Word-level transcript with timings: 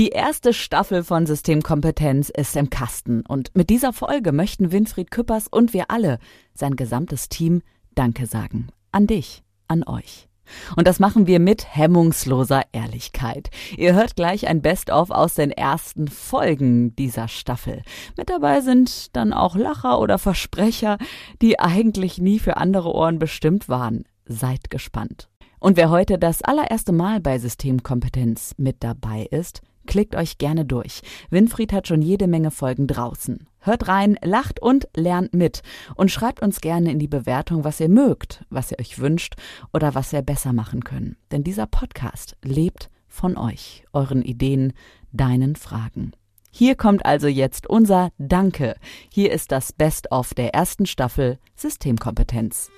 Die 0.00 0.08
erste 0.08 0.54
Staffel 0.54 1.04
von 1.04 1.26
Systemkompetenz 1.26 2.30
ist 2.30 2.56
im 2.56 2.70
Kasten 2.70 3.20
und 3.20 3.54
mit 3.54 3.68
dieser 3.68 3.92
Folge 3.92 4.32
möchten 4.32 4.72
Winfried 4.72 5.10
Küppers 5.10 5.46
und 5.46 5.74
wir 5.74 5.90
alle, 5.90 6.18
sein 6.54 6.74
gesamtes 6.74 7.28
Team, 7.28 7.60
Danke 7.94 8.24
sagen. 8.24 8.68
An 8.92 9.06
dich, 9.06 9.42
an 9.68 9.86
euch. 9.86 10.26
Und 10.74 10.88
das 10.88 11.00
machen 11.00 11.26
wir 11.26 11.38
mit 11.38 11.76
hemmungsloser 11.76 12.62
Ehrlichkeit. 12.72 13.50
Ihr 13.76 13.92
hört 13.92 14.16
gleich 14.16 14.48
ein 14.48 14.62
Best-of 14.62 15.10
aus 15.10 15.34
den 15.34 15.50
ersten 15.50 16.08
Folgen 16.08 16.96
dieser 16.96 17.28
Staffel. 17.28 17.82
Mit 18.16 18.30
dabei 18.30 18.62
sind 18.62 19.14
dann 19.14 19.34
auch 19.34 19.54
Lacher 19.54 20.00
oder 20.00 20.16
Versprecher, 20.16 20.96
die 21.42 21.60
eigentlich 21.60 22.16
nie 22.16 22.38
für 22.38 22.56
andere 22.56 22.94
Ohren 22.94 23.18
bestimmt 23.18 23.68
waren. 23.68 24.04
Seid 24.24 24.70
gespannt. 24.70 25.28
Und 25.58 25.76
wer 25.76 25.90
heute 25.90 26.18
das 26.18 26.40
allererste 26.40 26.92
Mal 26.92 27.20
bei 27.20 27.38
Systemkompetenz 27.38 28.54
mit 28.56 28.82
dabei 28.82 29.28
ist, 29.30 29.60
klickt 29.90 30.14
euch 30.14 30.38
gerne 30.38 30.64
durch. 30.64 31.02
Winfried 31.30 31.72
hat 31.72 31.88
schon 31.88 32.00
jede 32.00 32.28
Menge 32.28 32.52
Folgen 32.52 32.86
draußen. 32.86 33.46
Hört 33.58 33.88
rein, 33.88 34.16
lacht 34.22 34.62
und 34.62 34.88
lernt 34.96 35.34
mit 35.34 35.62
und 35.96 36.12
schreibt 36.12 36.40
uns 36.40 36.60
gerne 36.60 36.92
in 36.92 37.00
die 37.00 37.08
Bewertung, 37.08 37.64
was 37.64 37.80
ihr 37.80 37.88
mögt, 37.88 38.44
was 38.50 38.70
ihr 38.70 38.78
euch 38.78 39.00
wünscht 39.00 39.34
oder 39.74 39.94
was 39.94 40.12
wir 40.12 40.22
besser 40.22 40.52
machen 40.52 40.84
können. 40.84 41.16
Denn 41.32 41.42
dieser 41.42 41.66
Podcast 41.66 42.36
lebt 42.42 42.88
von 43.08 43.36
euch, 43.36 43.84
euren 43.92 44.22
Ideen, 44.22 44.72
deinen 45.10 45.56
Fragen. 45.56 46.12
Hier 46.52 46.76
kommt 46.76 47.04
also 47.04 47.26
jetzt 47.26 47.68
unser 47.68 48.10
Danke. 48.16 48.76
Hier 49.12 49.32
ist 49.32 49.50
das 49.50 49.72
Best-of 49.72 50.34
der 50.34 50.54
ersten 50.54 50.86
Staffel 50.86 51.38
Systemkompetenz. 51.56 52.70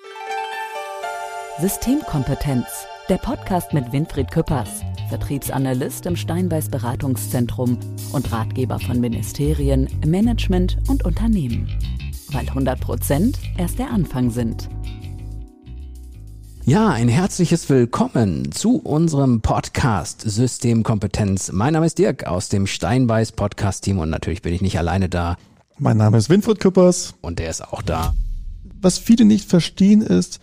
Systemkompetenz, 1.61 2.87
der 3.11 3.19
Podcast 3.19 3.75
mit 3.75 3.93
Winfried 3.93 4.31
Küppers, 4.31 4.83
Vertriebsanalyst 5.13 6.07
im 6.07 6.17
Steinbeiß 6.17 6.71
Beratungszentrum 6.71 7.77
und 8.15 8.33
Ratgeber 8.33 8.79
von 8.81 8.99
Ministerien, 8.99 9.87
Management 10.07 10.79
und 10.89 11.05
Unternehmen. 11.05 11.69
Weil 12.31 12.49
100 12.49 12.81
Prozent 12.81 13.39
erst 13.59 13.79
der 13.79 13.91
Anfang 13.91 14.31
sind. 14.31 14.71
Ja, 16.65 16.89
ein 16.89 17.09
herzliches 17.09 17.69
Willkommen 17.69 18.53
zu 18.53 18.79
unserem 18.79 19.43
Podcast 19.43 20.23
Systemkompetenz. 20.23 21.53
Mein 21.53 21.75
Name 21.75 21.85
ist 21.85 21.99
Dirk 21.99 22.25
aus 22.25 22.49
dem 22.49 22.67
Steinbeiß 22.67 23.33
Podcast 23.33 23.85
Team 23.85 23.99
und 23.99 24.09
natürlich 24.09 24.41
bin 24.41 24.55
ich 24.55 24.63
nicht 24.63 24.79
alleine 24.79 25.11
da. 25.11 25.37
Mein 25.77 25.99
Name 25.99 26.17
ist 26.17 26.31
Winfried 26.31 26.59
Küppers. 26.59 27.17
Und 27.21 27.39
der 27.39 27.51
ist 27.51 27.63
auch 27.63 27.83
da. 27.83 28.15
Was 28.81 28.97
viele 28.97 29.27
nicht 29.27 29.47
verstehen 29.47 30.01
ist, 30.01 30.41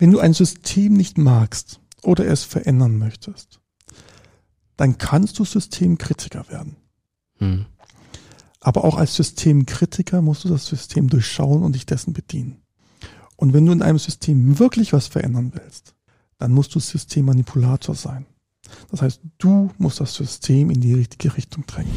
wenn 0.00 0.10
du 0.10 0.18
ein 0.18 0.34
System 0.34 0.94
nicht 0.94 1.16
magst 1.16 1.78
oder 2.02 2.26
es 2.26 2.42
verändern 2.42 2.98
möchtest, 2.98 3.60
dann 4.76 4.98
kannst 4.98 5.38
du 5.38 5.44
Systemkritiker 5.44 6.48
werden. 6.48 6.76
Hm. 7.38 7.66
Aber 8.60 8.84
auch 8.84 8.96
als 8.96 9.14
Systemkritiker 9.14 10.22
musst 10.22 10.44
du 10.44 10.48
das 10.48 10.66
System 10.66 11.08
durchschauen 11.08 11.62
und 11.62 11.74
dich 11.74 11.86
dessen 11.86 12.12
bedienen. 12.12 12.62
Und 13.36 13.52
wenn 13.52 13.66
du 13.66 13.72
in 13.72 13.82
einem 13.82 13.98
System 13.98 14.58
wirklich 14.58 14.92
was 14.92 15.06
verändern 15.06 15.52
willst, 15.54 15.94
dann 16.38 16.52
musst 16.52 16.74
du 16.74 16.80
Systemmanipulator 16.80 17.94
sein. 17.94 18.26
Das 18.90 19.02
heißt, 19.02 19.20
du 19.38 19.70
musst 19.78 20.00
das 20.00 20.14
System 20.14 20.70
in 20.70 20.80
die 20.80 20.94
richtige 20.94 21.36
Richtung 21.36 21.66
drängen. 21.66 21.92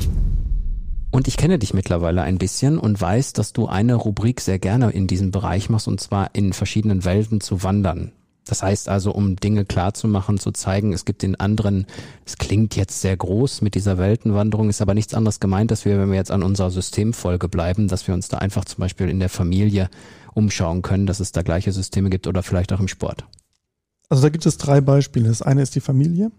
Und 1.10 1.28
ich 1.28 1.38
kenne 1.38 1.58
dich 1.58 1.74
mittlerweile 1.74 2.22
ein 2.22 2.38
bisschen 2.38 2.78
und 2.78 3.00
weiß, 3.00 3.34
dass 3.34 3.54
du 3.54 3.68
eine 3.68 3.96
Rubrik 3.96 4.42
sehr 4.42 4.60
gerne 4.60 4.92
in 4.92 5.08
diesem 5.08 5.32
Bereich 5.32 5.70
machst, 5.70 5.88
und 5.88 6.02
zwar 6.02 6.36
in 6.36 6.54
verschiedenen 6.54 7.06
Welten 7.06 7.40
zu 7.40 7.64
wandern. 7.64 8.12
Das 8.48 8.64
heißt 8.64 8.90
also, 8.90 9.12
um 9.12 9.36
Dinge 9.36 9.66
klarzumachen, 9.66 10.40
zu 10.40 10.52
zeigen, 10.52 10.94
es 10.94 11.06
gibt 11.06 11.22
den 11.22 11.40
anderen, 11.40 11.86
es 12.26 12.38
klingt 12.38 12.76
jetzt 12.76 13.02
sehr 13.02 13.16
groß 13.16 13.62
mit 13.62 13.76
dieser 13.76 13.98
Weltenwanderung, 13.98 14.70
ist 14.70 14.82
aber 14.82 14.94
nichts 14.94 15.14
anderes 15.14 15.40
gemeint, 15.40 15.72
dass 15.72 15.86
wir, 15.86 16.00
wenn 16.00 16.10
wir 16.10 16.18
jetzt 16.18 16.32
an 16.32 16.44
unserer 16.44 16.72
Systemfolge 16.72 17.50
bleiben, 17.50 17.88
dass 17.88 18.08
wir 18.08 18.14
uns 18.14 18.28
da 18.28 18.38
einfach 18.38 18.66
zum 18.66 18.80
Beispiel 18.80 19.10
in 19.10 19.20
der 19.20 19.30
Familie 19.30 19.90
umschauen 20.34 20.82
können, 20.82 21.08
dass 21.08 21.20
es 21.20 21.32
da 21.32 21.42
gleiche 21.42 21.72
Systeme 21.72 22.10
gibt 22.10 22.28
oder 22.28 22.44
vielleicht 22.44 22.72
auch 22.74 22.80
im 22.80 22.88
Sport. 22.88 23.26
Also 24.10 24.24
da 24.24 24.30
gibt 24.30 24.46
es 24.46 24.58
drei 24.58 24.82
Beispiele. 24.82 25.28
Das 25.28 25.42
eine 25.42 25.62
ist 25.62 25.76
die 25.76 25.82
Familie. 25.82 26.32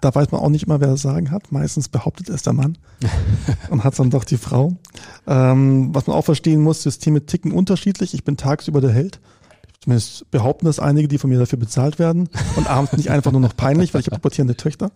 Da 0.00 0.14
weiß 0.14 0.30
man 0.32 0.42
auch 0.42 0.50
nicht 0.50 0.64
immer, 0.64 0.80
wer 0.80 0.88
das 0.88 1.02
Sagen 1.02 1.30
hat. 1.30 1.50
Meistens 1.50 1.88
behauptet 1.88 2.28
es 2.28 2.42
der 2.42 2.52
Mann 2.52 2.76
und 3.70 3.84
hat 3.84 3.98
dann 3.98 4.10
doch 4.10 4.24
die 4.24 4.36
Frau. 4.36 4.76
Ähm, 5.26 5.94
was 5.94 6.06
man 6.06 6.16
auch 6.16 6.24
verstehen 6.24 6.60
muss, 6.60 6.82
Systeme 6.82 7.24
ticken 7.24 7.52
unterschiedlich. 7.52 8.12
Ich 8.12 8.24
bin 8.24 8.36
tagsüber 8.36 8.80
der 8.80 8.92
Held 8.92 9.20
Zumindest 9.84 10.30
behaupten 10.30 10.64
das 10.64 10.78
einige, 10.78 11.08
die 11.08 11.18
von 11.18 11.28
mir 11.28 11.38
dafür 11.38 11.58
bezahlt 11.58 11.98
werden. 11.98 12.30
Und 12.56 12.70
abends 12.70 12.92
bin 12.92 13.00
ich 13.00 13.10
einfach 13.10 13.32
nur 13.32 13.40
noch 13.42 13.54
peinlich, 13.54 13.92
weil 13.92 14.00
ich 14.00 14.06
habe 14.06 14.16
pubertierende 14.16 14.56
Töchter. 14.56 14.90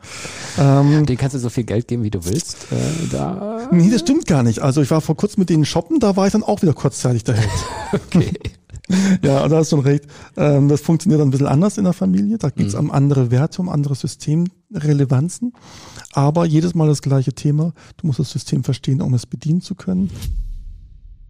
Ähm, 0.59 1.04
Den 1.04 1.19
kannst 1.19 1.34
du 1.34 1.38
so 1.38 1.50
viel 1.50 1.65
Geld 1.65 1.88
geben, 1.88 2.04
wie 2.04 2.10
du 2.10 2.25
willst. 2.25 2.69
Äh, 2.72 3.09
da. 3.12 3.69
Nee, 3.71 3.91
das 3.91 4.00
stimmt 4.00 4.26
gar 4.26 4.43
nicht. 4.43 4.60
Also 4.60 4.81
ich 4.81 4.91
war 4.91 5.03
vor 5.03 5.15
kurzem 5.15 5.43
mit 5.43 5.50
denen 5.50 5.66
shoppen, 5.66 6.00
da 6.00 6.16
war 6.16 6.26
ich 6.26 6.32
dann 6.32 6.43
auch 6.43 6.62
wieder 6.62 6.72
kurzzeitig 6.72 7.22
der 7.25 7.34
Held. 7.34 7.50
okay. 7.93 8.32
Ja, 9.22 9.47
da 9.47 9.59
hast 9.59 9.72
du 9.72 9.76
schon 9.76 9.84
recht. 9.84 10.06
Ähm, 10.38 10.69
das 10.69 10.81
funktioniert 10.81 11.20
dann 11.20 11.28
ein 11.28 11.32
bisschen 11.32 11.47
anders 11.47 11.76
in 11.76 11.84
der 11.84 11.93
Familie. 11.93 12.38
Da 12.38 12.49
geht 12.49 12.69
es 12.69 12.72
mhm. 12.72 12.81
um 12.81 12.91
andere 12.91 13.31
Werte, 13.31 13.60
um 13.60 13.69
andere 13.69 13.94
Systemrelevanzen. 13.94 15.53
Aber 16.15 16.47
jedes 16.47 16.75
Mal 16.75 16.88
das 16.88 17.03
gleiche 17.03 17.34
Thema. 17.34 17.75
Du 17.99 18.06
musst 18.06 18.20
das 18.20 18.31
System 18.31 18.65
verstehen, 18.65 19.03
um 19.03 19.12
es 19.12 19.26
bedienen 19.26 19.60
zu 19.60 19.75
können. 19.75 20.10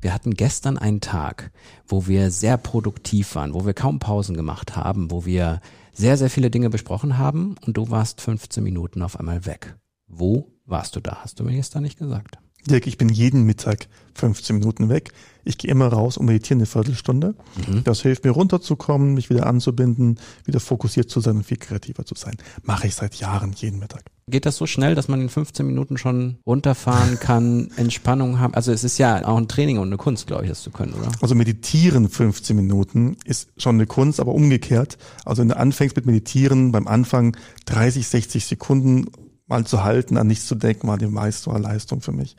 Wir 0.01 0.15
hatten 0.15 0.35
gestern 0.35 0.79
einen 0.79 1.01
Tag, 1.01 1.51
wo 1.87 2.07
wir 2.07 2.31
sehr 2.31 2.57
produktiv 2.57 3.35
waren, 3.35 3.55
wo 3.55 3.67
wir 3.67 3.75
kaum 3.75 3.99
Pausen 3.99 4.37
gemacht 4.37 4.77
haben, 4.77 5.11
wo 5.11 5.25
wir 5.25 5.61
sehr, 5.93 6.17
sehr 6.17 6.31
viele 6.31 6.51
Dinge 6.51 6.71
besprochen 6.71 7.19
haben 7.19 7.57
und 7.67 7.77
du 7.77 7.91
warst 7.91 8.21
15 8.21 8.63
Minuten 8.63 9.03
auf 9.03 9.19
einmal 9.19 9.47
weg. 9.47 9.77
Wo 10.07 10.53
warst 10.65 10.95
du 10.95 11.01
da? 11.01 11.19
Hast 11.23 11.41
du 11.41 11.45
mir 11.45 11.55
gestern 11.55 11.83
nicht 11.83 11.99
gesagt. 11.99 12.39
Dirk, 12.69 12.87
ich 12.87 12.99
bin 12.99 13.09
jeden 13.09 13.45
Mittag 13.45 13.89
15 14.15 14.57
Minuten 14.57 14.89
weg. 14.89 15.13
Ich 15.45 15.59
gehe 15.59 15.71
immer 15.71 15.89
raus 15.89 16.17
und 16.17 16.27
meditiere 16.27 16.59
eine 16.59 16.67
Viertelstunde. 16.67 17.35
Mhm. 17.67 17.85
Das 17.85 18.03
hilft 18.03 18.25
mir 18.25 18.33
runterzukommen, 18.33 19.15
mich 19.15 19.31
wieder 19.31 19.47
anzubinden, 19.47 20.19
wieder 20.45 20.61
fokussiert 20.61 21.09
zu 21.11 21.21
sein 21.21 21.37
und 21.37 21.45
viel 21.45 21.57
kreativer 21.57 22.05
zu 22.05 22.15
sein. 22.15 22.37
Mache 22.63 22.87
ich 22.87 22.95
seit 22.95 23.15
Jahren 23.17 23.53
jeden 23.53 23.79
Mittag. 23.79 24.03
Geht 24.29 24.45
das 24.45 24.57
so 24.57 24.67
schnell, 24.67 24.95
dass 24.95 25.09
man 25.09 25.23
in 25.23 25.31
15 25.31 25.67
Minuten 25.67 25.97
schon 25.97 26.37
runterfahren 26.47 27.19
kann, 27.21 27.71
Entspannung 27.77 28.39
haben? 28.39 28.55
Also 28.55 28.73
es 28.73 28.85
ist 28.85 28.99
ja 28.99 29.27
auch 29.27 29.39
ein 29.39 29.49
Training 29.49 29.79
und 29.79 29.89
eine 29.89 29.97
Kunst, 29.97 30.27
glaube 30.27 30.45
ich, 30.45 30.51
das 30.51 30.63
zu 30.63 30.71
können, 30.71 30.93
oder? 30.93 31.11
Also 31.23 31.35
meditieren 31.35 32.09
15 32.09 32.55
Minuten 32.55 33.17
ist 33.25 33.49
schon 33.57 33.77
eine 33.77 33.87
Kunst, 33.87 34.21
aber 34.21 34.35
umgekehrt. 34.35 34.99
Also 35.25 35.41
wenn 35.41 35.49
du 35.49 35.57
anfängst 35.57 35.97
mit 35.97 36.05
meditieren, 36.05 36.73
beim 36.73 36.87
Anfang 36.87 37.37
30, 37.67 38.07
60 38.07 38.45
Sekunden 38.45 39.07
mal 39.49 39.65
zu 39.65 39.83
halten, 39.83 40.17
an 40.17 40.27
nichts 40.27 40.47
zu 40.47 40.55
denken, 40.55 40.87
war 40.89 40.99
die 40.99 41.07
meiste 41.07 41.51
Leistung 41.51 42.01
für 42.01 42.13
mich. 42.13 42.37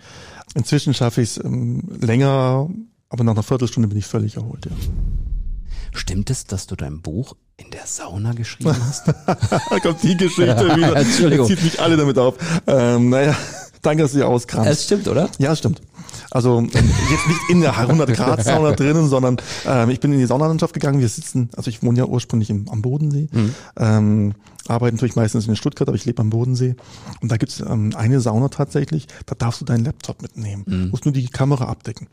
Inzwischen 0.56 0.94
schaffe 0.94 1.22
ich 1.22 1.32
es 1.32 1.44
ähm, 1.44 1.84
länger, 2.00 2.70
aber 3.10 3.24
nach 3.24 3.34
einer 3.34 3.44
Viertelstunde 3.44 3.90
bin 3.90 3.98
ich 3.98 4.06
völlig 4.06 4.38
erholt, 4.38 4.66
ja. 4.66 4.72
Stimmt 5.92 6.30
es, 6.30 6.46
dass 6.46 6.68
du 6.68 6.76
dein 6.76 7.02
Buch 7.02 7.36
in 7.58 7.72
der 7.72 7.86
Sauna 7.86 8.34
geschrieben 8.34 8.76
hast? 8.88 9.08
da 9.08 9.80
kommt 9.82 10.04
die 10.04 10.16
Geschichte 10.16 10.76
wieder. 10.76 10.96
Entschuldigung. 10.96 11.48
Zieht 11.48 11.64
mich 11.64 11.80
alle 11.82 11.98
damit 11.98 12.18
auf. 12.18 12.36
Ähm, 12.68 13.10
naja, 13.10 13.36
danke, 13.82 14.04
dass 14.04 14.12
du 14.12 14.20
sie 14.20 14.24
auskramst. 14.24 14.70
Es 14.70 14.86
stimmt, 14.86 15.08
oder? 15.08 15.30
Ja, 15.40 15.52
es 15.52 15.60
stimmt. 15.60 15.82
Also 16.32 16.62
jetzt 16.62 17.28
nicht 17.28 17.40
in 17.50 17.62
der 17.62 17.78
100 17.78 18.14
Grad 18.14 18.44
Sauna 18.44 18.72
drinnen, 18.76 19.08
sondern 19.08 19.38
ähm, 19.66 19.90
ich 19.90 20.00
bin 20.00 20.12
in 20.14 20.20
die 20.20 20.26
Saunalandschaft 20.26 20.74
gegangen. 20.74 21.00
Wir 21.00 21.10
sitzen, 21.10 21.50
also 21.56 21.70
ich 21.70 21.84
wohne 21.84 21.98
ja 21.98 22.06
ursprünglich 22.06 22.50
im, 22.50 22.70
am 22.70 22.82
Bodensee, 22.82 23.28
mhm. 23.32 23.56
ähm, 23.78 24.34
arbeite 24.68 24.96
natürlich 24.96 25.16
meistens 25.16 25.48
in 25.48 25.56
Stuttgart, 25.56 25.88
aber 25.88 25.96
ich 25.96 26.06
lebe 26.06 26.22
am 26.22 26.30
Bodensee. 26.30 26.76
Und 27.22 27.32
da 27.32 27.38
gibt's 27.38 27.60
ähm, 27.60 27.94
eine 27.96 28.22
Sauna 28.22 28.50
tatsächlich, 28.50 29.08
da 29.26 29.36
darfst 29.36 29.62
du 29.62 29.66
deinen 29.66 29.86
Laptop 29.86 30.22
mitnehmen, 30.22 30.64
mhm. 30.68 30.90
musst 30.90 31.06
nur 31.06 31.14
die 31.14 31.28
Kamera 31.28 31.66
abdecken. 31.66 32.08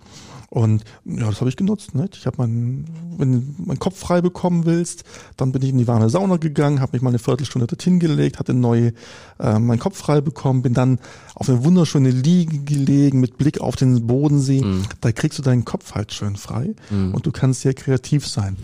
Und 0.49 0.85
ja, 1.05 1.27
das 1.27 1.41
habe 1.41 1.51
ich 1.51 1.57
genutzt. 1.57 1.95
Nicht? 1.95 2.17
Ich 2.17 2.27
habe 2.27 2.39
meinen, 2.39 2.87
wenn 3.19 3.33
du 3.33 3.63
meinen 3.65 3.79
Kopf 3.79 3.99
frei 3.99 4.21
bekommen 4.21 4.65
willst, 4.65 5.05
dann 5.37 5.53
bin 5.53 5.63
ich 5.63 5.71
in 5.71 5.79
die 5.79 5.89
warme 5.89 6.09
Sauna 6.09 6.37
gegangen, 6.37 6.81
habe 6.81 6.93
mich 6.93 7.03
mal 7.03 7.11
eine 7.11 7.19
Viertelstunde 7.19 7.67
dorthin 7.67 7.99
gelegt, 7.99 8.39
hatte 8.39 8.55
neu 8.55 8.93
äh, 9.41 9.59
meinen 9.59 9.79
Kopf 9.79 9.99
frei 9.99 10.21
bekommen, 10.21 10.63
bin 10.63 10.75
dann 10.75 10.99
auf 11.35 11.49
eine 11.49 11.65
wunderschöne 11.65 12.11
Liege 12.11 12.59
gelegen 12.61 13.21
mit 13.21 13.39
Blick 13.39 13.61
auf 13.61 13.76
den 13.81 14.07
Bodensee. 14.07 14.63
Mhm. 14.63 14.85
Da 15.01 15.13
kriegst 15.13 15.39
du 15.39 15.43
deinen 15.43 15.65
Kopf 15.65 15.95
halt 15.95 16.13
schön 16.13 16.37
frei 16.37 16.75
mhm. 16.91 17.15
und 17.15 17.27
du 17.27 17.33
kannst 17.33 17.63
sehr 17.63 17.75
kreativ 17.75 18.27
sein. 18.27 18.57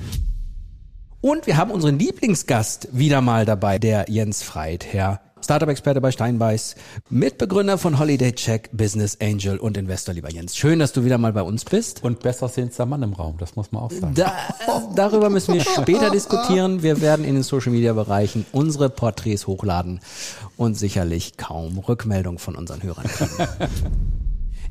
Und 1.21 1.47
wir 1.47 1.57
haben 1.57 1.71
unseren 1.71 1.99
Lieblingsgast 1.99 2.89
wieder 2.93 3.21
mal 3.21 3.45
dabei, 3.45 3.79
der 3.79 4.07
Jens 4.09 4.43
Freit, 4.43 4.85
Herr 4.93 5.21
Startup-Experte 5.45 6.01
bei 6.01 6.13
Steinbeiß, 6.13 6.77
Mitbegründer 7.11 7.77
von 7.77 7.99
Holiday 7.99 8.33
Check, 8.33 8.71
Business 8.73 9.19
Angel 9.21 9.59
und 9.59 9.77
Investor, 9.77 10.15
lieber 10.15 10.31
Jens. 10.31 10.57
Schön, 10.57 10.79
dass 10.79 10.93
du 10.93 11.05
wieder 11.05 11.19
mal 11.19 11.33
bei 11.33 11.43
uns 11.43 11.65
bist. 11.65 12.05
Und 12.05 12.21
besser 12.21 12.49
sehendster 12.49 12.87
Mann 12.87 13.03
im 13.03 13.13
Raum, 13.13 13.37
das 13.39 13.57
muss 13.57 13.73
man 13.73 13.83
auch 13.83 13.91
sagen. 13.91 14.15
Da, 14.15 14.33
darüber 14.95 15.31
müssen 15.31 15.55
wir 15.55 15.63
später 15.63 16.11
diskutieren. 16.11 16.83
Wir 16.83 17.01
werden 17.01 17.25
in 17.25 17.35
den 17.35 17.43
Social-Media-Bereichen 17.43 18.47
unsere 18.53 18.89
Porträts 18.89 19.47
hochladen 19.47 20.01
und 20.57 20.75
sicherlich 20.75 21.37
kaum 21.37 21.79
Rückmeldung 21.79 22.39
von 22.39 22.55
unseren 22.55 22.83
Hörern 22.83 23.07
kriegen. 23.07 23.49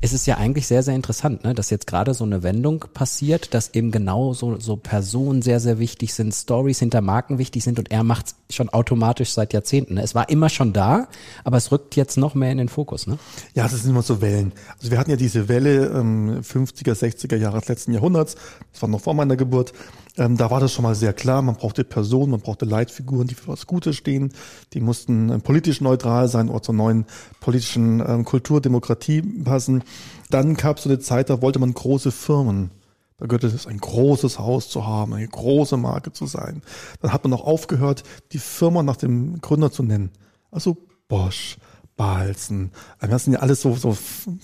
Es 0.03 0.13
ist 0.13 0.25
ja 0.25 0.38
eigentlich 0.38 0.65
sehr, 0.65 0.81
sehr 0.81 0.95
interessant, 0.95 1.44
ne, 1.44 1.53
dass 1.53 1.69
jetzt 1.69 1.86
gerade 1.86 2.15
so 2.15 2.24
eine 2.24 2.42
Wendung 2.42 2.86
passiert, 2.94 3.53
dass 3.53 3.75
eben 3.75 3.92
genau 3.92 4.33
so, 4.33 4.59
so 4.59 4.75
Personen 4.75 5.44
sehr, 5.44 5.59
sehr 5.59 5.77
wichtig 5.77 6.15
sind, 6.15 6.33
Stories 6.33 6.80
hinter 6.80 7.01
Marken 7.01 7.38
wichtig 7.38 7.63
sind 7.63 7.77
und 7.77 7.92
er 7.92 8.03
macht 8.03 8.33
es 8.50 8.56
schon 8.56 8.69
automatisch 8.69 9.31
seit 9.31 9.53
Jahrzehnten. 9.53 9.94
Ne? 9.94 10.01
Es 10.01 10.15
war 10.15 10.27
immer 10.30 10.50
schon 10.50 10.74
da, 10.74 11.07
aber 11.44 11.57
es 11.57 11.71
rückt 11.71 11.95
jetzt 11.95 12.18
noch 12.18 12.33
mehr 12.33 12.51
in 12.51 12.57
den 12.57 12.69
Fokus. 12.69 13.06
Ne? 13.06 13.19
Ja, 13.53 13.63
das 13.63 13.83
sind 13.83 13.92
immer 13.92 14.01
so 14.01 14.21
Wellen. 14.21 14.53
Also 14.80 14.89
wir 14.89 14.98
hatten 14.98 15.12
ja 15.12 15.18
diese 15.18 15.48
Welle 15.48 15.88
ähm, 15.88 16.42
50er, 16.42 16.94
60er 16.94 17.36
Jahre 17.36 17.59
des 17.59 17.68
letzten 17.68 17.94
Jahrhunderts, 17.94 18.36
das 18.74 18.81
war 18.81 18.89
noch 18.89 19.01
vor 19.01 19.13
meiner 19.13 19.36
Geburt, 19.36 19.71
ähm, 20.17 20.35
da 20.37 20.51
war 20.51 20.59
das 20.59 20.73
schon 20.73 20.83
mal 20.83 20.95
sehr 20.95 21.13
klar, 21.13 21.41
man 21.41 21.55
brauchte 21.55 21.83
Personen, 21.83 22.31
man 22.31 22.41
brauchte 22.41 22.65
Leitfiguren, 22.65 23.27
die 23.27 23.35
für 23.35 23.47
was 23.47 23.65
Gutes 23.65 23.95
stehen, 23.95 24.33
die 24.73 24.81
mussten 24.81 25.29
äh, 25.29 25.39
politisch 25.39 25.79
neutral 25.79 26.27
sein 26.27 26.49
oder 26.49 26.61
zur 26.61 26.75
neuen 26.75 27.05
politischen 27.39 28.03
ähm, 28.05 28.25
Kultur, 28.25 28.59
Demokratie 28.59 29.21
passen. 29.21 29.83
Dann 30.29 30.55
gab 30.55 30.77
es 30.77 30.83
so 30.83 30.89
eine 30.89 30.99
Zeit, 30.99 31.29
da 31.29 31.41
wollte 31.41 31.59
man 31.59 31.73
große 31.73 32.11
Firmen. 32.11 32.71
Da 33.17 33.27
gehörte 33.27 33.47
es 33.47 33.67
ein 33.67 33.77
großes 33.77 34.39
Haus 34.39 34.69
zu 34.69 34.85
haben, 34.85 35.13
eine 35.13 35.27
große 35.27 35.77
Marke 35.77 36.11
zu 36.11 36.25
sein. 36.25 36.63
Dann 37.01 37.13
hat 37.13 37.23
man 37.23 37.33
auch 37.33 37.45
aufgehört, 37.45 38.03
die 38.31 38.39
Firma 38.39 38.81
nach 38.81 38.97
dem 38.97 39.39
Gründer 39.41 39.71
zu 39.71 39.83
nennen. 39.83 40.09
Also 40.49 40.75
Bosch, 41.07 41.57
Balzen, 41.95 42.71
das 42.99 43.25
sind 43.25 43.33
ja 43.33 43.39
alles 43.39 43.61
so, 43.61 43.75
so 43.75 43.95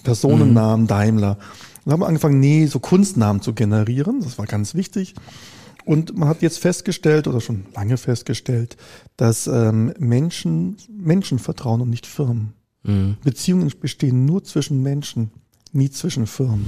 Personennamen, 0.03 0.83
mhm. 0.83 0.87
Daimler. 0.87 1.37
Dann 1.87 1.93
haben 1.93 2.01
wir 2.01 2.07
angefangen, 2.07 2.41
nee, 2.41 2.65
so 2.65 2.81
Kunstnamen 2.81 3.41
zu 3.41 3.53
generieren. 3.53 4.19
Das 4.19 4.37
war 4.37 4.45
ganz 4.45 4.75
wichtig. 4.75 5.15
Und 5.85 6.17
man 6.17 6.27
hat 6.27 6.41
jetzt 6.41 6.59
festgestellt 6.59 7.29
oder 7.29 7.39
schon 7.39 7.65
lange 7.73 7.95
festgestellt, 7.95 8.75
dass 9.15 9.47
ähm, 9.47 9.93
Menschen 9.97 10.75
Menschen 10.89 11.39
vertrauen 11.39 11.79
und 11.79 11.89
nicht 11.89 12.05
Firmen. 12.05 12.51
Mhm. 12.83 13.15
Beziehungen 13.23 13.71
bestehen 13.79 14.25
nur 14.25 14.43
zwischen 14.43 14.83
Menschen, 14.83 15.31
nie 15.71 15.89
zwischen 15.89 16.27
Firmen. 16.27 16.65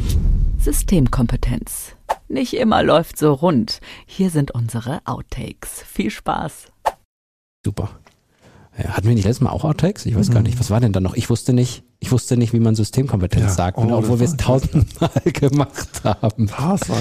Systemkompetenz. 0.57 1.97
Nicht 2.29 2.53
immer 2.53 2.81
läuft 2.81 3.17
so 3.17 3.33
rund. 3.33 3.81
Hier 4.05 4.29
sind 4.29 4.51
unsere 4.51 5.01
Outtakes. 5.03 5.83
Viel 5.85 6.11
Spaß. 6.11 6.67
Super. 7.65 7.89
Ja, 8.77 8.91
hatten 8.91 9.09
wir 9.09 9.15
nicht 9.15 9.25
letztes 9.25 9.41
Mal 9.41 9.51
auch 9.51 9.65
Outtakes? 9.65 10.05
Ich 10.05 10.15
weiß 10.15 10.29
mhm. 10.29 10.33
gar 10.33 10.41
nicht. 10.43 10.61
Was 10.61 10.69
war 10.69 10.79
denn 10.79 10.93
da 10.93 11.01
noch? 11.01 11.15
Ich 11.15 11.29
wusste 11.29 11.51
nicht, 11.51 11.83
ich 12.01 12.11
wusste 12.11 12.37
nicht, 12.37 12.53
wie 12.53 12.59
man 12.59 12.75
Systemkompetenz 12.75 13.43
ja, 13.43 13.49
sagt, 13.49 13.77
oh, 13.77 13.87
obwohl 13.91 14.19
wir 14.19 14.25
es 14.25 14.37
tausendmal 14.37 15.09
gemacht 15.33 16.01
haben. 16.03 16.47
Das 16.47 16.89
war 16.89 16.97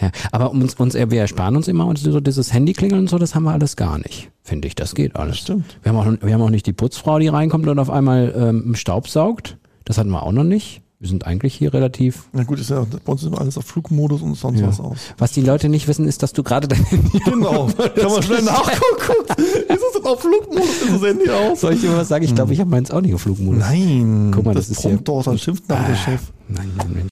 ja, 0.00 0.10
aber 0.30 0.50
uns, 0.52 0.74
uns, 0.74 0.94
wir 0.94 1.20
ersparen 1.20 1.54
uns 1.56 1.68
immer 1.68 1.86
und 1.86 1.98
so 1.98 2.20
dieses 2.20 2.52
Handyklingeln 2.52 3.02
und 3.02 3.10
so, 3.10 3.18
das 3.18 3.34
haben 3.34 3.44
wir 3.44 3.52
alles 3.52 3.76
gar 3.76 3.98
nicht. 3.98 4.30
Finde 4.42 4.68
ich, 4.68 4.74
das 4.74 4.94
geht 4.94 5.16
alles. 5.16 5.36
Das 5.36 5.38
stimmt. 5.40 5.78
Wir 5.82 5.92
haben 5.92 5.98
auch, 5.98 6.26
wir 6.26 6.34
haben 6.34 6.42
auch 6.42 6.50
nicht 6.50 6.66
die 6.66 6.72
Putzfrau, 6.72 7.18
die 7.18 7.28
reinkommt 7.28 7.68
und 7.68 7.78
auf 7.78 7.90
einmal 7.90 8.32
ähm, 8.36 8.74
Staub 8.74 9.08
saugt. 9.08 9.58
Das 9.84 9.98
hatten 9.98 10.10
wir 10.10 10.22
auch 10.22 10.32
noch 10.32 10.44
nicht. 10.44 10.82
Wir 11.02 11.08
sind 11.08 11.26
eigentlich 11.26 11.56
hier 11.56 11.74
relativ. 11.74 12.28
Na 12.32 12.44
gut, 12.44 12.60
ist 12.60 12.70
ja 12.70 12.86
bei 13.04 13.10
uns 13.10 13.24
ist 13.24 13.36
alles 13.36 13.58
auf 13.58 13.64
Flugmodus 13.64 14.22
und 14.22 14.36
sonst 14.36 14.60
ja. 14.60 14.68
was 14.68 14.78
aus. 14.78 14.98
Was 15.18 15.32
die 15.32 15.40
Leute 15.40 15.68
nicht 15.68 15.88
wissen, 15.88 16.06
ist, 16.06 16.22
dass 16.22 16.32
du 16.32 16.44
gerade 16.44 16.68
dein 16.68 16.84
Handy 16.84 17.18
Genau. 17.24 17.66
Kann 17.66 18.12
man 18.12 18.22
schnell 18.22 18.42
nachgucken. 18.42 19.42
ist 19.68 19.82
es 19.96 20.04
auf 20.04 20.20
Flugmodus? 20.20 20.64
Ist 20.64 20.92
das 20.92 21.02
Handy 21.02 21.28
aus? 21.28 21.60
Soll 21.60 21.72
ich 21.72 21.80
dir 21.80 21.96
was 21.96 22.06
sagen? 22.06 22.24
Ich 22.24 22.32
glaube, 22.36 22.52
ich 22.52 22.60
habe 22.60 22.70
meins 22.70 22.92
auch 22.92 23.00
nicht 23.00 23.12
auf 23.14 23.22
Flugmodus. 23.22 23.58
Nein. 23.58 24.30
Guck 24.32 24.44
mal, 24.44 24.54
das, 24.54 24.68
das 24.68 24.76
ist 24.76 24.82
prompt 24.82 25.08
doch, 25.08 25.24
dann 25.24 25.38
schimpft 25.38 25.68
nach 25.68 25.80
ah, 25.80 25.88
der 25.88 25.96
Chef. 25.96 26.20
Nein, 26.46 26.70
nein, 26.76 26.90
nein. 26.94 27.08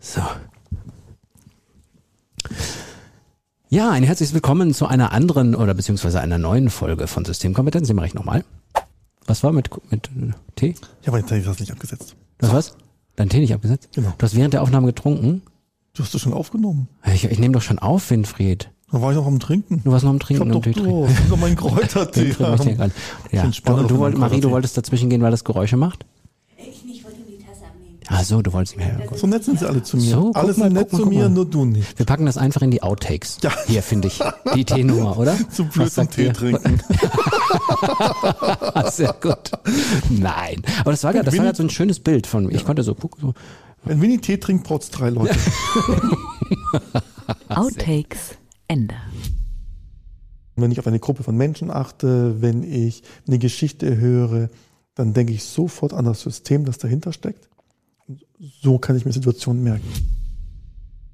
So. 0.00 0.20
Ja, 3.70 3.90
ein 3.90 4.02
herzliches 4.02 4.34
Willkommen 4.34 4.74
zu 4.74 4.84
einer 4.86 5.12
anderen 5.12 5.54
oder 5.54 5.72
beziehungsweise 5.72 6.20
einer 6.20 6.36
neuen 6.36 6.68
Folge 6.68 7.06
von 7.06 7.24
Systemkompetenz. 7.24 7.88
Die 7.88 7.94
mache 7.94 8.06
ich 8.06 8.12
nochmal. 8.12 8.44
Was 9.24 9.42
war 9.42 9.52
mit, 9.52 9.70
mit 9.90 10.10
äh, 10.60 10.74
aber 11.06 11.20
jetzt 11.20 11.30
habe 11.30 11.40
ich 11.40 11.46
das 11.46 11.58
nicht 11.58 11.72
abgesetzt. 11.72 12.16
Was 12.38 12.52
was? 12.52 12.76
Dein 13.16 13.28
Tee 13.28 13.38
nicht 13.40 13.54
abgesetzt? 13.54 13.90
Genau. 13.94 14.12
Du 14.16 14.22
hast 14.22 14.34
während 14.34 14.54
der 14.54 14.62
Aufnahme 14.62 14.86
getrunken? 14.88 15.42
Du 15.94 16.02
hast 16.02 16.12
das 16.12 16.20
schon 16.20 16.32
aufgenommen. 16.32 16.88
Ich, 17.12 17.24
ich 17.24 17.38
nehme 17.38 17.54
doch 17.54 17.62
schon 17.62 17.78
auf, 17.78 18.10
Winfried. 18.10 18.70
Da 18.90 19.00
war 19.00 19.10
ich 19.10 19.16
noch 19.16 19.26
am 19.26 19.38
Trinken. 19.40 19.82
Du 19.84 19.92
warst 19.92 20.04
noch 20.04 20.10
am 20.10 20.18
Trinken. 20.18 20.50
Ich 20.50 20.54
hab 20.54 20.62
doch, 20.62 20.72
Tee 20.82 20.86
oh, 20.86 21.06
ich 21.08 21.28
noch 21.28 21.36
meinen 21.36 21.56
Kräutertee. 21.56 22.34
ja. 23.32 23.50
Du, 23.64 23.82
du, 23.84 23.98
wollt, 23.98 24.18
Marie, 24.18 24.40
du 24.40 24.50
wolltest 24.50 24.76
dazwischen 24.76 25.10
gehen, 25.10 25.22
weil 25.22 25.30
das 25.30 25.44
Geräusche 25.44 25.76
macht? 25.76 26.04
Ich 26.56 26.84
nicht, 26.84 27.04
wollte 27.04 27.18
die 27.28 27.38
Tasse 27.38 27.64
abnehmen. 27.64 27.93
Ach 28.08 28.22
so, 28.22 28.42
du 28.42 28.52
wolltest 28.52 28.76
mir. 28.76 29.08
So 29.14 29.26
nett 29.26 29.44
sind 29.44 29.58
sie 29.58 29.66
alle 29.66 29.82
zu 29.82 29.96
mir. 29.96 30.10
So, 30.10 30.32
alle 30.34 30.52
sind 30.52 30.72
nett 30.72 30.90
zu 30.90 31.06
mir, 31.06 31.28
nur 31.28 31.46
du 31.46 31.64
nicht. 31.64 31.98
Wir 31.98 32.04
packen 32.04 32.26
das 32.26 32.36
einfach 32.36 32.62
in 32.62 32.70
die 32.70 32.82
Outtakes. 32.82 33.38
Ja. 33.42 33.52
Hier, 33.66 33.82
finde 33.82 34.08
ich. 34.08 34.20
Die 34.54 34.64
Teenummer, 34.64 35.18
oder? 35.18 35.36
Zum 35.50 35.68
blöd 35.68 35.90
zum 35.90 36.10
Tee 36.10 36.30
trinken. 36.30 36.80
Sehr 38.90 39.14
gut. 39.20 39.52
Nein. 40.10 40.62
Aber 40.80 40.90
das 40.90 41.04
war 41.04 41.14
ja, 41.14 41.22
das 41.22 41.36
war 41.36 41.44
ja 41.44 41.54
so 41.54 41.62
ein 41.62 41.70
schönes 41.70 42.00
Bild 42.00 42.26
von 42.26 42.46
mir. 42.46 42.52
Ich 42.54 42.64
konnte 42.64 42.82
so 42.82 42.94
gucken, 42.94 43.20
so. 43.20 43.34
Wenn 43.84 44.00
Winnie 44.00 44.18
Tee 44.18 44.38
trinkt, 44.38 44.66
braucht 44.66 44.82
es 44.82 44.90
drei 44.90 45.10
Leute. 45.10 45.36
Outtakes, 47.48 48.36
Ende. 48.66 48.94
Wenn 50.56 50.70
ich 50.70 50.78
auf 50.78 50.86
eine 50.86 51.00
Gruppe 51.00 51.22
von 51.22 51.36
Menschen 51.36 51.70
achte, 51.70 52.40
wenn 52.40 52.62
ich 52.62 53.02
eine 53.26 53.38
Geschichte 53.38 53.96
höre, 53.96 54.48
dann 54.94 55.12
denke 55.12 55.32
ich 55.32 55.44
sofort 55.44 55.92
an 55.92 56.04
das 56.04 56.20
System, 56.20 56.64
das 56.64 56.78
dahinter 56.78 57.12
steckt. 57.12 57.48
So 58.62 58.78
kann 58.78 58.96
ich 58.96 59.04
mir 59.04 59.12
Situationen 59.12 59.62
merken. 59.62 59.88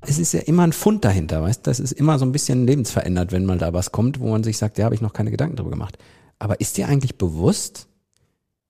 Es 0.02 0.18
ist 0.18 0.32
ja 0.32 0.40
immer 0.40 0.64
ein 0.64 0.72
Fund 0.72 1.04
dahinter, 1.04 1.42
weißt 1.42 1.66
du? 1.66 1.70
Das 1.70 1.78
ist 1.78 1.92
immer 1.92 2.18
so 2.18 2.24
ein 2.24 2.32
bisschen 2.32 2.66
lebensverändert, 2.66 3.32
wenn 3.32 3.44
mal 3.44 3.58
da 3.58 3.72
was 3.72 3.92
kommt, 3.92 4.18
wo 4.18 4.30
man 4.30 4.42
sich 4.42 4.56
sagt, 4.56 4.78
ja, 4.78 4.86
habe 4.86 4.94
ich 4.94 5.02
noch 5.02 5.12
keine 5.12 5.30
Gedanken 5.30 5.56
drüber 5.56 5.70
gemacht. 5.70 5.98
Aber 6.38 6.60
ist 6.60 6.78
dir 6.78 6.88
eigentlich 6.88 7.18
bewusst, 7.18 7.86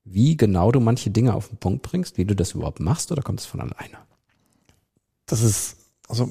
wie 0.04 0.36
genau 0.36 0.72
du 0.72 0.80
manche 0.80 1.10
Dinge 1.10 1.34
auf 1.34 1.48
den 1.48 1.58
Punkt 1.58 1.82
bringst, 1.82 2.18
wie 2.18 2.24
du 2.24 2.34
das 2.34 2.52
überhaupt 2.52 2.80
machst, 2.80 3.12
oder 3.12 3.22
kommt 3.22 3.40
es 3.40 3.46
von 3.46 3.60
alleine? 3.60 3.98
Das 5.26 5.42
ist, 5.42 5.76
also 6.08 6.28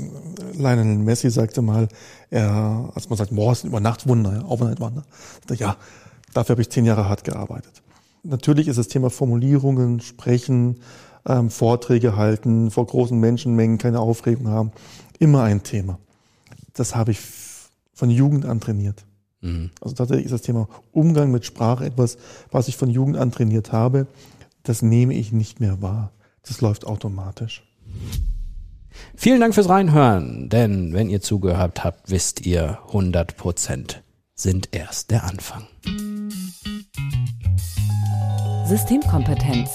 Lionel 0.54 0.98
Messi 0.98 1.30
sagte 1.30 1.62
mal, 1.62 1.88
er, 2.30 2.92
als 2.94 3.10
man 3.10 3.18
sagt, 3.18 3.34
boah, 3.34 3.54
ist 3.54 3.64
ein 3.64 3.70
Übernachtwunder, 3.70 4.34
ja, 4.34 4.46
Overnight-Wunder, 4.46 5.06
ja, 5.56 5.78
dafür 6.34 6.56
habe 6.56 6.62
ich 6.62 6.70
zehn 6.70 6.84
Jahre 6.84 7.08
hart 7.08 7.24
gearbeitet. 7.24 7.82
Natürlich 8.24 8.68
ist 8.68 8.78
das 8.78 8.90
Thema 8.90 9.10
Formulierungen, 9.10 10.02
Sprechen, 10.02 10.82
ähm, 11.26 11.50
Vorträge 11.50 12.16
halten, 12.16 12.72
vor 12.72 12.86
großen 12.86 13.20
Menschenmengen 13.20 13.78
keine 13.78 14.00
Aufregung 14.00 14.48
haben, 14.48 14.72
immer 15.20 15.44
ein 15.44 15.64
Thema. 15.64 16.00
Das 16.74 16.96
habe 16.96 17.12
ich 17.12 17.20
von 17.94 18.10
Jugend 18.10 18.46
an 18.46 18.60
trainiert. 18.60 19.06
Mhm. 19.42 19.72
Also 19.82 19.96
tatsächlich 19.96 20.26
ist 20.26 20.34
das 20.34 20.42
Thema 20.42 20.68
Umgang 20.92 21.32
mit 21.32 21.46
Sprache 21.46 21.86
etwas, 21.86 22.18
was 22.52 22.68
ich 22.68 22.78
von 22.78 22.90
Jugend 22.90 23.18
an 23.18 23.32
trainiert 23.32 23.72
habe. 23.72 24.08
Das 24.64 24.82
nehme 24.82 25.14
ich 25.14 25.32
nicht 25.32 25.60
mehr 25.60 25.82
wahr. 25.82 26.12
Das 26.44 26.62
läuft 26.62 26.86
automatisch. 26.86 27.64
Vielen 29.16 29.40
Dank 29.40 29.54
fürs 29.54 29.70
Reinhören, 29.70 30.50
denn 30.50 30.94
wenn 30.94 31.10
ihr 31.10 31.22
zugehört 31.22 31.84
habt, 31.84 32.10
wisst 32.10 32.46
ihr, 32.46 32.80
100 32.88 33.38
Prozent 33.38 34.04
sind 34.36 34.70
erst 34.72 35.12
der 35.12 35.26
Anfang. 35.26 35.68
Systemkompetenz, 38.66 39.70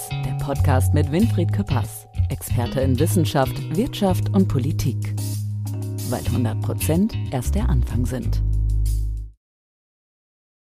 Podcast 0.45 0.93
mit 0.93 1.11
Winfried 1.11 1.51
Küppers, 1.51 2.07
Experte 2.29 2.79
in 2.79 2.99
Wissenschaft, 2.99 3.75
Wirtschaft 3.75 4.29
und 4.29 4.47
Politik. 4.47 5.15
Weil 6.11 6.23
100 6.23 6.61
Prozent 6.61 7.15
erst 7.31 7.55
der 7.55 7.67
Anfang 7.67 8.05
sind. 8.05 8.43